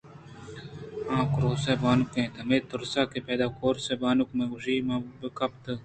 آ 1.17 1.19
کروس 1.31 1.63
ءِ 1.71 1.81
بانگ 1.81 2.11
اِنت) 2.15 2.33
ہمے 2.41 2.57
تُرس 2.69 2.93
ءَ 2.99 3.11
کہ 3.11 3.19
پدا 3.25 3.47
کُروس 3.57 3.87
ءِ 3.93 3.99
بانگ 4.01 4.29
منی 4.37 4.45
گوشاں 4.51 4.85
مہ 4.87 4.95
کپیت 5.37 5.79